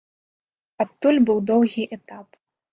Адтуль 0.85 1.21
быў 1.29 1.45
доўгі 1.53 1.89
этап. 2.01 2.27